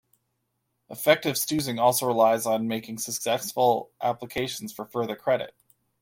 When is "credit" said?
5.15-5.53